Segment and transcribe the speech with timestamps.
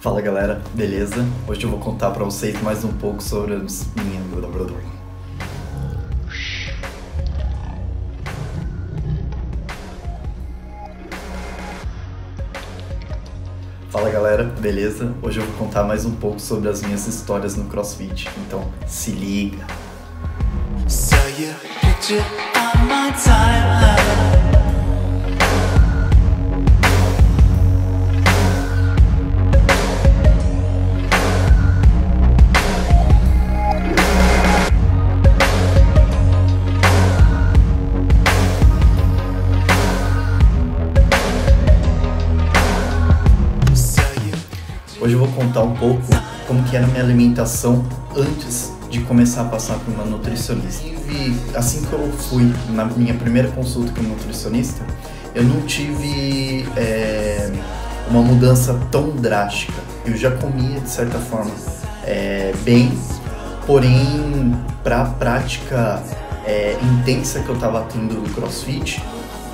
[0.00, 1.26] Fala galera, beleza?
[1.46, 4.24] Hoje eu vou contar pra vocês mais um pouco sobre as minhas.
[13.90, 15.12] Fala galera, beleza?
[15.20, 18.26] Hoje eu vou contar mais um pouco sobre as minhas histórias no CrossFit.
[18.38, 19.66] Então, se liga!
[20.88, 21.20] So
[45.00, 46.02] Hoje eu vou contar um pouco
[46.46, 47.82] como que era a minha alimentação
[48.14, 50.86] antes de começar a passar por uma nutricionista.
[50.86, 54.84] E assim que eu fui na minha primeira consulta com um nutricionista,
[55.34, 57.50] eu não tive é,
[58.10, 59.80] uma mudança tão drástica.
[60.04, 61.50] Eu já comia de certa forma
[62.04, 62.92] é, bem,
[63.66, 66.02] porém para a prática
[66.44, 69.02] é, intensa que eu estava tendo no CrossFit,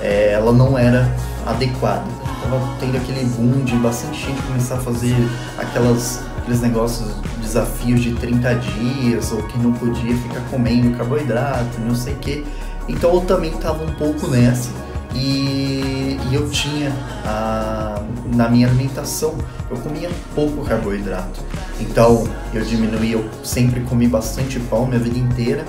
[0.00, 1.08] ela não era
[1.46, 2.31] adequada.
[2.42, 5.14] Tava tendo aquele boom de bastante gente começar a fazer
[5.58, 11.94] aquelas, aqueles negócios, desafios de 30 dias, ou que não podia ficar comendo carboidrato, não
[11.94, 12.44] sei o que.
[12.88, 14.70] Então eu também tava um pouco nessa.
[15.14, 16.90] E, e eu tinha
[17.24, 18.02] a,
[18.34, 19.34] na minha alimentação,
[19.70, 21.40] eu comia pouco carboidrato.
[21.80, 25.64] Então eu diminuí, eu sempre comi bastante pão minha vida inteira.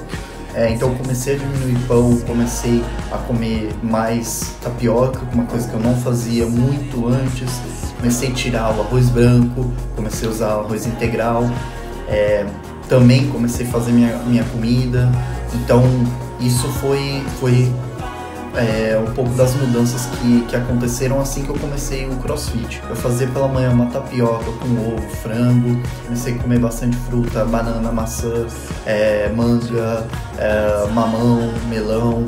[0.54, 5.80] É, então comecei a diminuir pão, comecei a comer mais tapioca, uma coisa que eu
[5.80, 7.50] não fazia muito antes.
[7.98, 11.50] Comecei a tirar o arroz branco, comecei a usar arroz integral.
[12.08, 12.46] É,
[12.88, 15.09] também comecei a fazer minha, minha comida.
[15.56, 15.84] Então
[16.40, 17.72] isso foi, foi
[18.56, 22.82] é, um pouco das mudanças que, que aconteceram assim que eu comecei o crossfit.
[22.90, 27.92] Eu fazia pela manhã uma tapioca com ovo, frango, comecei a comer bastante fruta, banana,
[27.92, 28.46] maçã,
[28.86, 32.25] é, manga, é, mamão, melão,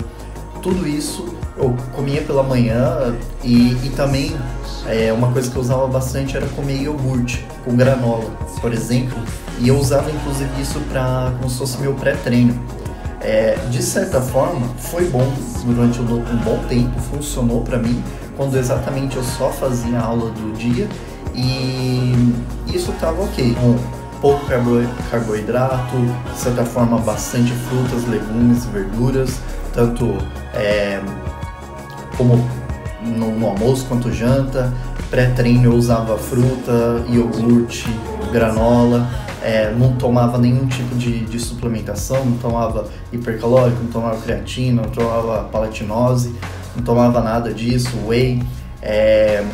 [0.62, 4.36] tudo isso eu comia pela manhã e, e também
[4.88, 9.18] é, uma coisa que eu usava bastante era comer iogurte com granola, por exemplo,
[9.60, 12.60] e eu usava inclusive isso para como se fosse meu pré-treino.
[13.28, 15.28] É, de certa forma, foi bom
[15.66, 18.04] durante um, um bom tempo, funcionou para mim,
[18.38, 20.88] quando exatamente eu só fazia a aula do dia
[21.34, 22.14] e
[22.68, 23.56] isso estava ok.
[23.56, 23.80] Com
[24.22, 24.46] pouco
[25.10, 25.96] carboidrato,
[26.34, 29.40] de certa forma, bastante frutas, legumes, verduras,
[29.74, 30.16] tanto
[30.54, 31.02] é,
[32.18, 32.48] como
[33.02, 34.72] no, no, almoço quanto janta.
[35.10, 37.90] Pré-treino eu usava fruta, iogurte,
[38.32, 39.10] granola
[39.46, 44.90] é, não tomava nenhum tipo de, de, suplementação, não tomava hipercalórico, não tomava creatina, não
[44.90, 46.34] tomava palatinose,
[46.76, 48.42] não tomava nada disso, whey.
[48.82, 49.46] É,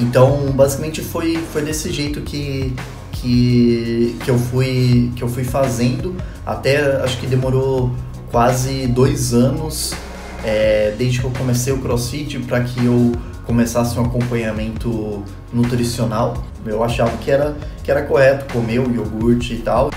[0.00, 2.74] então, basicamente foi, foi desse jeito que,
[3.12, 7.92] que, que, eu fui, que eu fui fazendo, até acho que demorou
[8.32, 9.94] quase dois anos
[10.46, 13.12] é, desde que eu comecei o CrossFit para que eu
[13.44, 16.44] começasse um acompanhamento nutricional.
[16.64, 19.90] Eu achava que era, que era correto comer o iogurte e tal.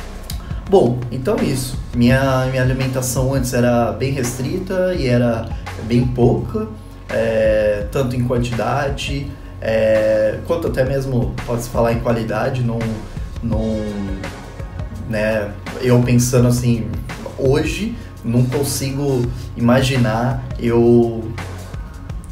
[0.68, 1.78] Bom, então isso.
[1.96, 5.48] Minha, minha alimentação antes era bem restrita e era
[5.84, 6.68] bem pouca,
[7.10, 9.28] é, tanto em quantidade
[9.62, 12.64] é, quanto até mesmo pode-se falar em qualidade.
[12.64, 12.80] Não,
[13.44, 13.84] não,
[15.08, 15.52] né,
[15.82, 16.88] eu pensando assim,
[17.38, 19.26] hoje não consigo
[19.56, 21.32] imaginar eu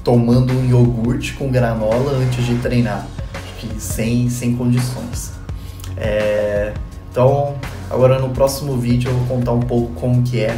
[0.03, 3.05] tomando um iogurte com granola antes de treinar,
[3.77, 5.33] sem, sem condições.
[5.97, 6.73] É,
[7.11, 7.55] então,
[7.89, 10.57] agora no próximo vídeo eu vou contar um pouco como que é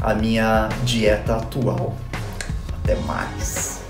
[0.00, 1.96] a minha dieta atual.
[2.72, 3.85] Até mais!